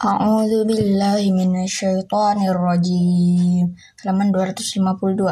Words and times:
A'udzu 0.00 0.64
billahi 0.64 1.28
minasyaitonir 1.28 2.56
rajim. 2.56 3.76
Halaman 4.00 4.32
252. 4.32 5.28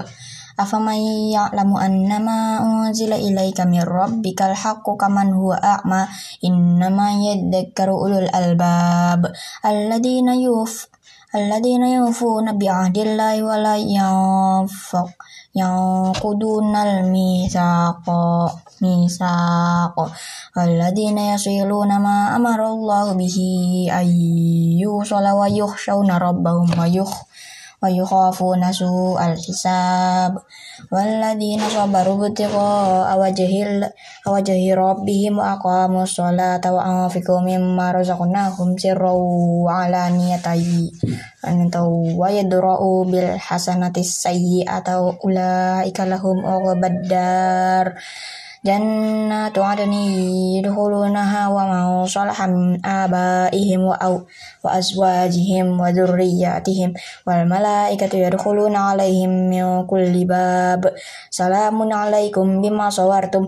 Afaman 0.61 1.01
ya'lamu 1.33 1.81
annama 1.81 2.61
unzila 2.61 3.17
ilaika 3.17 3.65
min 3.65 3.81
rabbikal 3.81 4.53
haqqu 4.53 5.01
kaman 5.01 5.33
huwa 5.33 5.57
a'ma 5.57 6.05
innama 6.45 7.17
yadhakkaru 7.17 7.97
ulul 7.97 8.29
albab 8.29 9.33
alladzina 9.65 10.37
yuf 10.37 10.93
alladzina 11.33 12.05
yufuna 12.05 12.53
bi'ahdillahi 12.53 13.41
wa 13.41 13.57
la 13.57 13.81
yanfaq 13.81 15.17
yanqudunal 15.61 17.05
mithaqa 17.13 18.49
misaqa 18.81 20.05
alladzina 20.55 21.35
yasiluna 21.35 21.99
ma 21.99 22.17
amara 22.39 22.71
Allah 22.71 23.13
bihi 23.19 23.91
ayyu 23.91 25.03
sala 25.03 25.35
wa 25.35 25.51
yukhshawna 25.51 26.19
rabbahum 26.23 26.71
wa 26.79 26.87
yukh 26.87 27.28
wa 27.79 27.89
yukhafuna 27.91 28.75
su'al 28.75 29.39
hisab. 29.39 30.39
Walladzina 30.91 31.71
sabaru 31.71 32.19
butiqa 32.19 33.11
awajhil 33.15 33.87
awajhi 34.27 34.75
rabbihim 34.75 35.39
wa 35.39 35.55
aqamu 35.59 36.03
sholata 36.03 36.75
wa 36.75 37.07
anfiqu 37.07 37.39
mimma 37.43 37.95
razaqnahum 37.95 38.75
sirran 38.75 39.19
wa 39.63 39.87
alaniyatan. 39.87 40.91
Antaw 41.43 41.91
wa 42.19 42.29
yadra'u 42.35 43.07
jannatu 48.67 49.63
adni 49.63 50.59
yadkhulunaha 50.59 51.47
wa 51.51 51.63
man 51.69 51.87
salaha 52.11 52.51
min 52.51 52.83
abaihim 52.83 53.87
wa 53.87 53.95
aw 53.99 54.19
wa 54.65 54.69
azwajihim 54.75 55.79
wa 55.79 55.95
dhurriyyatihim 55.95 56.91
wal 57.23 57.45
malaikatu 57.47 58.19
yadkhuluna 58.19 58.95
alaihim 58.99 59.51
min 59.53 59.67
kulli 59.87 60.27
bab 60.27 60.91
salamun 61.31 61.95
alaikum 61.95 62.59
bima 62.59 62.91
sawartum 62.91 63.47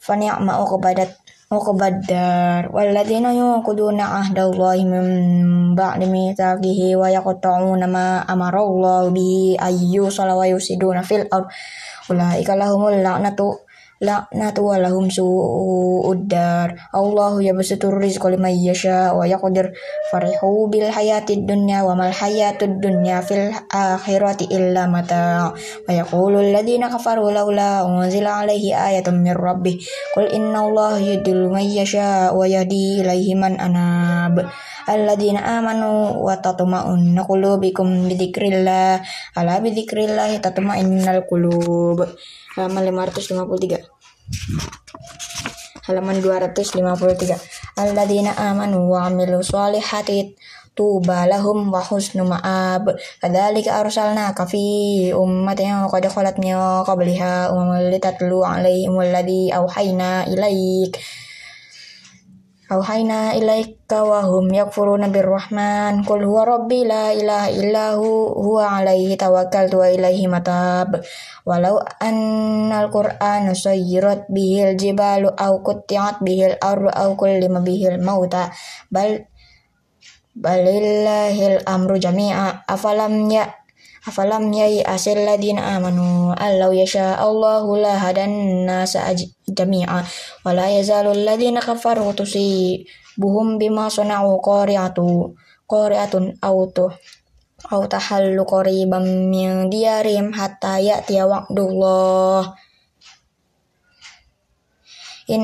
fa 0.00 0.16
ni'ma 0.16 0.62
uqbadat 0.64 1.12
uqbaddar 1.46 2.74
walladzina 2.74 3.30
yanquduna 3.30 4.24
ahdallahi 4.24 4.82
min 4.82 5.06
ba'di 5.78 6.10
mitsaqihi 6.10 6.98
wa 6.98 7.06
yaqta'una 7.06 7.86
ma 7.86 8.18
amara 8.26 8.66
Allah 8.66 9.06
bi 9.14 9.54
ayyu 9.54 10.10
salawa 10.10 10.50
yusiduna 10.50 11.06
fil 11.06 11.22
ard 11.30 11.46
ulaika 12.10 12.58
lahumul 12.58 12.98
la'natu 12.98 13.65
laknatu 14.00 14.60
walahum 14.66 15.08
su'uddar. 15.08 16.92
Allahu 16.92 17.40
yabsutur 17.40 17.96
rizqa 17.96 18.28
liman 18.28 18.52
yasha 18.52 19.16
wa 19.16 19.24
yaqdir 19.24 19.72
farihu 20.12 20.68
bil 20.68 20.92
hayatid 20.92 21.48
dunya 21.48 21.80
wa 21.80 21.96
mal 21.96 22.12
hayatud 22.12 22.80
dunya 22.80 23.24
fil 23.24 23.52
akhirati 23.72 24.52
illa 24.52 24.84
mata. 24.84 25.56
Wa 25.88 25.92
yaqulu 25.92 26.40
alladhina 26.44 26.92
kafaru 26.92 27.32
laula 27.32 27.88
unzila 27.88 28.44
alaihi 28.44 28.76
ayatun 28.76 29.24
min 29.24 29.32
rabbih. 29.32 29.80
Qul 30.12 30.28
inna 30.28 30.68
Allah 30.68 31.00
yudillu 31.00 31.48
man 31.48 31.64
yasha 31.64 32.36
wa 32.36 32.44
yahdi 32.44 33.00
ilaihi 33.00 33.32
man 33.32 33.56
anab. 33.56 34.44
Alladzina 34.86 35.42
amanu 35.58 36.22
wa 36.22 36.38
tatma'unnu 36.38 37.18
qulubikum 37.26 38.06
bi 38.06 38.14
dzikrillah 38.14 39.02
ala 39.34 39.58
bi 39.58 39.74
dzikrillah 39.74 40.38
tatma'innal 40.38 41.26
qulub. 41.26 42.06
Halaman 42.54 42.94
553 42.94 43.95
halaman 45.86 46.18
253 46.18 47.78
alladzina 47.78 48.34
amanu 48.34 48.90
wa 48.90 49.06
amilu 49.06 49.38
sholihati 49.42 50.34
tuba 50.76 51.24
lahum 51.24 51.72
wa 51.72 51.80
husnu 51.80 52.28
ma'ab. 52.28 52.92
Kadzalika 53.22 53.80
arsalnaka 53.80 54.44
fi 54.44 55.08
ummatin 55.16 55.88
qad 55.88 56.04
khalat 56.12 56.36
min 56.36 56.52
qabliha 56.84 57.48
umamun 57.48 57.88
litatlu 57.88 58.44
alaihim 58.44 58.92
alladzi 59.00 59.48
auhayna 59.56 60.28
ilaik 60.28 61.00
Auhayna 62.66 63.38
ilaika 63.38 64.02
wa 64.02 64.26
hum 64.26 64.50
yakfuruna 64.50 65.06
birrahman. 65.06 66.02
Qul 66.02 66.26
huwa 66.26 66.42
rabbi 66.42 66.82
la 66.82 67.14
ilaha 67.14 67.46
illahu 67.54 68.34
huwa 68.42 68.82
alaihi 68.82 69.14
tawakkaltu 69.14 69.78
wa 69.78 69.86
ilaihi 69.86 70.26
matab. 70.26 70.98
Walau 71.46 71.78
annal 72.02 72.90
qur'ana 72.90 73.54
sayyirat 73.54 74.26
bihil 74.26 74.74
jibalu 74.74 75.30
au 75.30 75.62
kutti'at 75.62 76.18
bihil 76.26 76.58
ardu 76.58 76.90
au 76.90 77.14
kullima 77.14 77.62
bihil 77.62 78.02
mauta. 78.02 78.50
Bal 78.90 79.30
balillahil 80.34 81.62
amru 81.70 82.02
jami'a. 82.02 82.66
Afalam 82.66 83.30
ya 83.30 83.46
afalam 84.06 84.54
yai 84.54 84.86
asil 84.86 85.18
ladina 85.26 85.74
amanu 85.74 86.30
allau 86.38 86.70
yasha 86.70 87.18
Allahu 87.18 87.74
la 87.82 87.98
hadan 87.98 88.62
nasa 88.62 89.02
jami'a 89.50 90.06
wa 90.46 90.50
la 90.54 90.70
yazalu 90.70 91.10
alladhina 91.10 91.58
kafaru 91.58 92.14
tusibuhum 92.14 93.58
bima 93.58 93.90
sana'u 93.90 94.38
qari'atu 94.38 95.34
qari'atun 95.66 96.38
aw 96.38 96.56
tu 96.70 96.86
aw 97.66 97.82
tahallu 97.90 98.46
qariban 98.46 99.26
min 99.26 99.66
diyarim 99.66 100.30
hatta 100.30 100.78
ya'tiya 100.78 101.26
wa'dullah. 101.26 102.54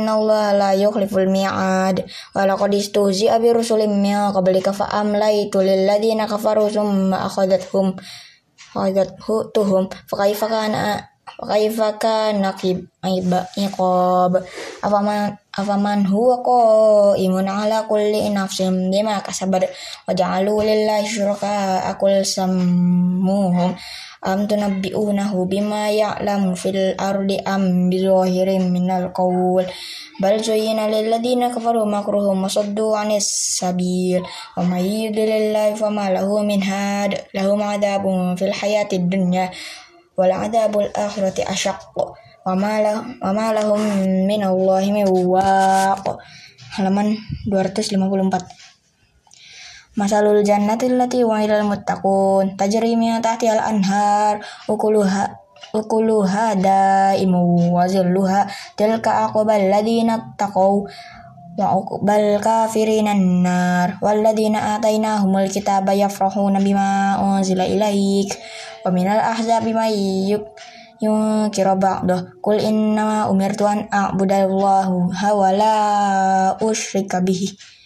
Allah 0.07 0.55
la 0.55 0.71
yukhliful 0.79 1.27
mi'ad 1.27 2.07
wa 2.07 2.47
laqad 2.47 2.71
istuzi'a 2.71 3.43
bi 3.43 3.51
min 3.51 4.31
qablika 4.31 4.71
fa 4.71 4.87
amlaytu 4.95 5.59
kafaru 6.31 6.71
akhadathum 7.11 7.99
tuhum. 9.55 9.89
Fakaifa 10.09 10.47
kana 10.49 11.09
fakaifa 11.33 11.97
kana 11.99 12.51
iqab 13.57 14.33
afaman 14.83 15.39
afaman 15.53 16.07
huwa 16.07 16.41
qaimun 16.45 17.49
ala 17.49 17.85
kulli 17.89 18.29
nafsin 18.33 18.91
bima 18.91 19.21
kasabat. 19.21 19.69
Wa 20.07 20.13
ja'alu 20.17 20.61
lillahi 20.65 21.07
syuraka 21.09 21.89
akul 21.89 22.25
sammuhum 22.25 23.77
am 24.23 24.47
tunabbi'unahu 24.47 25.51
bima 25.51 25.91
ya'lamu 25.91 26.55
fil 26.55 26.95
ardi 26.95 27.43
am 27.43 27.91
bizahirin 27.91 28.71
minal 28.71 29.11
qawl 29.11 29.67
bal 30.23 30.37
zuyyina 30.39 30.87
lil 30.87 31.11
ladina 31.11 31.51
kafaru 31.51 31.83
makruhum 31.83 32.39
wa 32.39 32.47
saddu 32.47 32.95
'anis 32.95 33.27
sabil 33.59 34.23
wa 34.55 34.63
may 34.63 35.11
yudlilillahu 35.11 35.75
fama 35.75 36.07
lahu 36.15 36.47
min 36.47 36.63
had 36.63 37.19
lahum 37.35 37.59
'adabun 37.59 38.39
fil 38.39 38.55
hayatid 38.55 39.11
dunya 39.11 39.51
wal 40.15 40.31
'adabul 40.31 40.87
akhirati 40.95 41.43
asyaq 41.43 41.83
wa 41.99 42.55
ma 42.55 42.79
wa 42.79 43.51
lahum 43.51 43.83
min 44.31 44.41
Allahi 44.47 44.95
min 44.95 45.07
halaman 46.73 47.19
254 47.51 48.62
Masalul 49.93 50.41
jannati 50.41 50.89
allati 50.89 51.21
wa'idal 51.21 51.69
muttaqun. 51.69 52.57
Tajri 52.57 52.97
min 52.97 53.21
tahtiha 53.21 53.61
al-anhar. 53.61 54.41
Ukuluha 54.65 55.29
ukuluha 55.77 56.57
daimu 56.57 57.77
wa 57.77 57.85
zilluha. 57.85 58.49
Tilka 58.73 59.29
aqbal 59.29 59.69
ladina 59.69 60.33
taqaw 60.41 60.89
wa 61.53 61.77
uqbal 61.77 62.41
kafirinan 62.41 63.45
nar 63.45 64.01
walladina 64.01 64.81
atainahumul 64.81 65.53
kitaba 65.53 65.93
yafrahuna 65.93 66.57
bima 66.65 67.21
unzila 67.21 67.69
ilaik. 67.69 68.33
Wa 68.81 68.89
minal 68.89 69.21
ahzabi 69.21 69.77
may 69.77 69.93
yunkira 71.05 71.77
ba'dah. 71.77 72.41
Qul 72.41 72.65
innama 72.65 73.29
umirtu 73.29 73.69
an 73.69 73.93
a'budallahu 73.93 75.13
wa 75.13 75.49
la 75.53 75.77
usyrika 76.65 77.21
bihi 77.21 77.82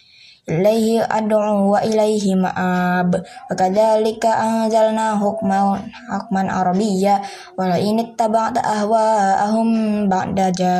ilaihi 0.47 1.03
ad'u 1.03 1.75
wa 1.75 1.83
ilaihi 1.83 2.39
ma'ab. 2.39 3.19
Wa 3.19 3.53
kadzalika 3.53 4.31
anzalna 4.39 5.19
hukman 5.19 5.83
hukman 6.07 6.47
arabiyya. 6.47 7.19
Wa 7.59 7.67
la 7.67 7.77
in 7.77 7.99
ittaba'ta 7.99 8.63
ahwa'ahum 8.63 10.07
ba'da 10.07 10.47
ja 10.55 10.75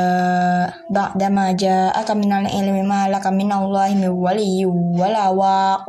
ba'da 0.88 1.28
ma 1.28 1.52
ja'aka 1.52 2.16
minal 2.16 2.48
ilmi 2.48 2.80
ma 2.80 3.12
laka 3.12 3.28
minallahi 3.28 4.00
min 4.00 4.08
waliyyin 4.08 4.72
wala 4.96 5.28
waq. 5.36 5.84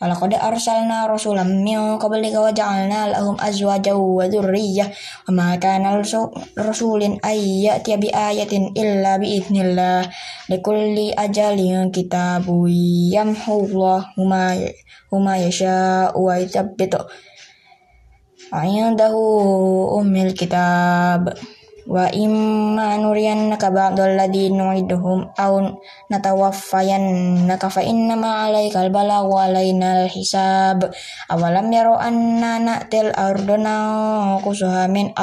Walaqad 0.00 0.32
arsalna 0.32 1.04
rasulan 1.04 1.60
min 1.60 2.00
qablika 2.00 2.40
wa 2.40 2.48
ja'alna 2.48 3.12
lahum 3.12 3.36
azwajan 3.36 4.00
wa 4.00 4.24
dzurriyyah 4.24 4.88
wa 5.28 5.30
ma 5.36 5.46
kana 5.60 6.00
rasulin 6.56 7.20
ay 7.20 7.68
ya'tiya 7.68 8.00
bi 8.00 8.08
ayatin 8.08 8.72
illa 8.72 9.20
bi 9.20 9.36
idznillah 9.36 10.08
likulli 10.48 11.12
ajalin 11.12 11.92
kitabun 11.92 12.72
yamhullahu 13.08 14.20
ma 14.28 14.52
huma 15.08 15.40
yasha 15.40 16.12
wa 16.12 16.36
yuthabbitu 16.36 17.00
Indahu 18.50 19.22
ummil 20.02 20.34
kitab. 20.34 21.30
Wa 21.90 22.06
imma 22.10 22.98
nuriyannaka 23.02 23.70
ba'dal 23.70 24.14
ladzi 24.14 24.50
nu'iduhum 24.50 25.34
aw 25.34 25.58
natawaffayannaka 26.10 27.66
fa 27.66 27.82
innama 27.82 28.46
'alaikal 28.46 28.90
balagh 28.94 29.26
wa 29.26 29.46
'alaina 29.46 30.06
hisab. 30.06 30.86
Awalam 31.30 31.70
yaro 31.70 31.98
anna 31.98 32.62
na'til 32.62 33.10
ardana 33.14 34.38
qusuha 34.42 34.86
min 34.90 35.14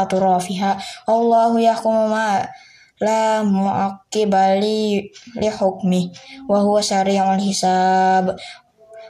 la 3.02 3.46
mu'aqqiba 3.46 4.58
li 4.58 5.04
hukmi 5.50 6.10
wa 6.50 6.62
huwa 6.62 6.82
sari'ul 6.82 7.42
hisab. 7.42 8.34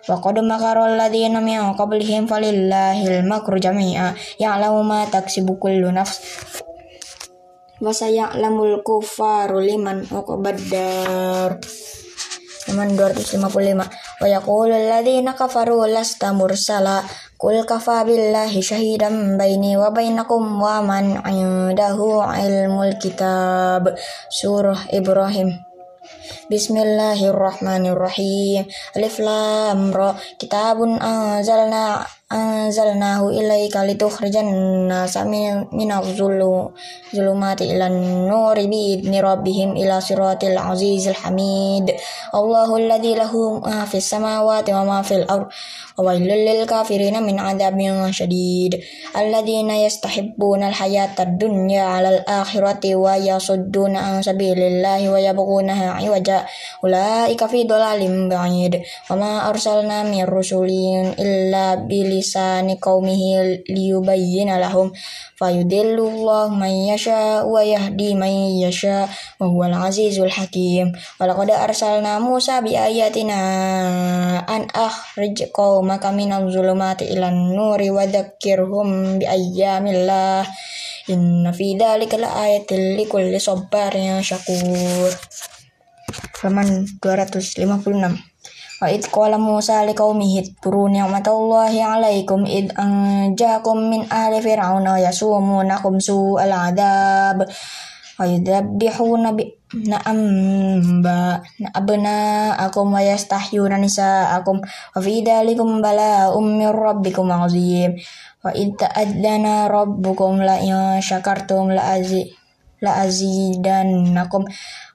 Wa 0.07 0.15
qad 0.23 0.39
makara 0.39 0.87
alladziina 0.87 1.43
min 1.43 1.59
qablihim 1.75 2.31
falillahil 2.31 3.27
makru 3.27 3.59
jami'a. 3.59 4.15
Ya'lamu 4.39 4.83
ma 4.87 5.03
taksibu 5.07 5.59
kullu 5.59 5.91
nafs. 5.91 6.23
Wasaya'lamul 7.77 8.81
kufaru 8.81 9.61
liman 9.61 10.01
uqbaddar 10.09 11.61
Halaman 12.67 12.99
255 12.99 13.79
Wa 14.19 14.27
yaqulu 14.27 14.75
alladhina 14.75 15.39
kafaru 15.39 15.87
lasta 15.87 16.35
mursala 16.35 16.99
Qul 17.37 17.69
kafa 17.69 18.01
billahi 18.01 18.65
syahidan 18.65 19.37
baini 19.37 19.77
wa 19.77 19.93
bainakum 19.93 20.57
wa 20.57 20.81
man 20.81 21.21
indahu 21.21 22.25
ilmul 22.25 22.97
kitab 22.97 23.93
Surah 24.25 24.89
Ibrahim 24.89 25.53
Bismillahirrahmanirrahim. 26.47 28.71
Alif 28.95 29.19
Lam 29.19 29.91
Ra. 29.91 30.15
Kitabun 30.39 30.95
anzalna 30.95 32.07
anzalnahu 32.27 33.31
ilaika 33.31 33.87
litukhrijan 33.87 34.51
nasa 34.87 35.23
minadh 35.71 36.11
zulumati 36.11 37.71
ilan 37.71 38.27
nuri 38.27 38.67
biidni 38.67 39.23
rabbihim 39.23 39.79
ila 39.79 40.03
siratil 40.03 40.59
azizil 40.59 41.15
hamid. 41.19 41.91
Allahu 42.31 42.79
alladhi 42.79 43.15
lahu 43.15 43.59
ma 43.63 43.87
fis 43.87 44.07
samawati 44.07 44.71
wa 44.75 44.83
ma 44.87 44.99
fil 45.03 45.23
ard 45.27 45.51
wa 45.97 46.13
wailul 46.13 46.45
lil 46.47 46.63
kafirina 46.69 47.17
min 47.23 47.39
adabin 47.41 48.13
syadid 48.13 48.77
alladhina 49.17 49.81
yastahibbuna 49.81 50.69
al 50.69 50.75
hayata 50.77 51.25
dunya 51.25 51.97
ala 51.97 52.13
al 52.13 52.21
akhirati 52.45 52.93
wa 52.93 53.17
yasudduna 53.17 53.97
an 53.97 54.21
sabilillahi 54.21 55.09
wa 55.09 55.17
yabghunaha 55.17 55.97
iwaja 56.05 56.36
ulaika 56.83 57.47
fi 57.47 57.63
dhalalim 57.63 58.27
ba'id. 58.27 58.81
Wa 59.09 59.15
ma 59.15 59.31
arsalna 59.49 60.03
min 60.03 60.25
rusulin 60.27 61.15
illa 61.15 61.79
bil 61.79 62.09
lisani 62.09 62.81
qaumihi 62.81 63.63
liyubayyina 63.69 64.57
lahum. 64.57 64.91
Fayudillullahu 65.37 66.57
man 66.57 66.73
yasha 66.89 67.45
wa 67.45 67.61
yahdi 67.61 68.17
man 68.17 68.57
yasha 68.57 69.05
wa 69.37 69.45
huwal 69.45 69.77
azizul 69.77 70.33
hakim. 70.33 70.89
Walaqad 71.21 71.53
arsalna 71.53 72.17
Musa 72.17 72.61
bi 72.65 72.73
ayatina 72.73 73.37
an 74.49 74.65
akhrij 74.73 75.53
qaumaka 75.53 76.09
minadh 76.09 76.49
zulumati 76.49 77.05
ilan 77.13 77.53
nuri 77.53 77.93
wa 77.93 78.09
dzakkirhum 78.09 79.21
bi 79.21 79.25
ayyamillah. 79.29 80.41
Inna 81.07 81.55
fi 81.55 81.77
dzalika 81.79 82.19
laayatil 82.19 82.99
likulli 82.99 83.39
sabarin 83.39 84.19
syakur 84.19 85.13
halaman 86.47 86.87
256 87.03 87.67
Wa 88.77 88.87
id 88.93 89.09
qala 89.09 89.41
Musa 89.41 89.81
liqaumihi 89.83 90.47
idkuru 90.47 90.87
ni'matallahi 90.87 91.81
'alaikum 91.81 92.45
id 92.45 92.71
anjakum 92.77 93.89
min 93.89 94.05
ahli 94.05 94.37
fir'auna 94.39 95.01
yasumunakum 95.01 95.97
su'al 95.97 96.53
'adzab 96.53 97.41
wa 97.41 98.23
yudabbihuna 98.23 99.33
bi 99.33 99.49
na'amba 99.81 101.41
na'abna 101.57 102.15
akum 102.69 102.93
wa 102.93 103.01
yastahyuna 103.01 103.81
nisa'akum 103.81 104.61
wa 104.61 104.99
fi 105.01 105.25
dalikum 105.25 105.81
bala'um 105.81 106.45
min 106.45 106.69
rabbikum 106.69 107.33
'azim 107.33 107.97
wa 108.45 108.53
id 108.53 108.77
ta'adzana 108.77 109.73
rabbukum 109.73 110.37
la 110.37 110.61
in 110.61 111.01
syakartum 111.01 111.73
la 111.73 111.97
azi 111.97 112.29
la 112.81 113.05
azidannakum 113.05 114.45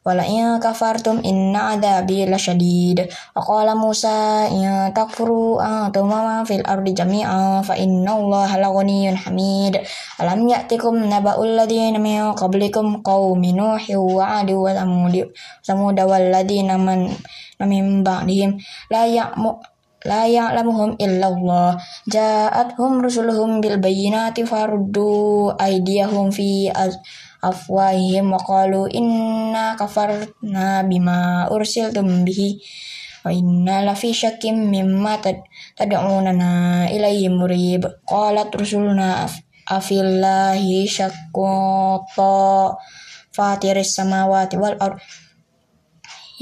wala 0.03 0.27
in 0.27 0.59
kafartum 0.59 1.23
inna 1.23 1.79
adabi 1.79 2.27
lasyadid 2.27 3.07
wa 3.35 3.41
qala 3.43 3.79
Musa 3.79 4.51
in 4.51 4.91
takfuru 4.91 5.63
antum 5.63 6.11
ma 6.11 6.43
fil 6.43 6.63
ardi 6.67 6.91
jami'a 6.91 7.63
fa 7.63 7.79
inna 7.79 8.19
Allah 8.19 8.51
laghaniyyun 8.59 9.15
hamid. 9.15 9.79
Alam 10.19 10.51
ya'tikum 10.51 11.07
naba'ul 11.07 11.55
ladzina 11.55 12.03
min 12.03 12.35
qablikum 12.35 13.07
qaumi 13.07 13.55
nuhi 13.55 13.95
wa 13.95 14.43
'ad 14.43 14.51
wa 14.51 14.75
thamud 14.75 15.15
samud 15.63 15.99
wal 16.03 16.27
ladzina 16.35 16.75
man 16.75 17.07
min 17.63 18.03
ba'dihim. 18.03 18.59
La 18.91 19.07
ya'mu 19.07 19.55
la 20.03 20.27
ya'lamuhum 20.27 20.99
illallah. 20.99 21.79
Ja'atuhum 22.11 23.07
rusuluhum 23.07 23.63
bil 23.63 23.79
bayyinati 23.79 24.43
faruddu 24.43 25.55
aydiyahum 25.55 26.35
fi 26.35 26.67
afwahihim 27.43 28.31
wa 28.31 28.39
qalu 28.39 28.87
inna 28.87 29.75
kafarna 29.75 30.87
bima 30.87 31.51
ursiltum 31.51 32.23
bihi 32.23 32.63
wa 33.27 33.35
inna 33.35 33.83
lafi 33.83 34.15
syakkim 34.15 34.71
mimma 34.71 35.19
tad'unana 35.75 36.87
ilaihi 36.91 37.27
murib. 37.29 37.83
Qalat 38.07 38.55
rusuluna 38.55 39.27
afillahi 39.67 40.87
syaqqata 40.87 42.79
fatiris 43.33 43.97
samawati 43.97 44.61
wal 44.61 44.77
ard 44.79 45.03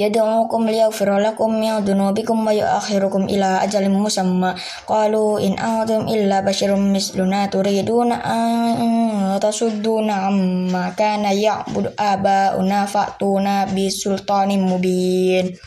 yad'ukum 0.01 0.65
liyaghfira 0.65 1.21
lakum 1.21 1.61
min 1.61 1.85
dhunubikum 1.85 2.41
wa 2.41 2.57
yu'akhirukum 2.57 3.29
ila 3.29 3.61
ajalin 3.61 3.93
musamma. 3.93 4.57
Qalu 4.89 5.45
in 5.45 5.61
antum 5.61 6.09
illa 6.09 6.41
basyarum 6.41 6.89
misluna 6.89 7.53
turiduna 7.53 8.17
an 8.25 9.37
tasudduna 9.37 10.33
amma 10.33 10.97
kana 10.97 11.37
ya'budu 11.37 11.93
aba'una 11.93 12.89
fa'tuna 12.89 13.69
bisultanin 13.69 14.65
mubin 14.65 15.53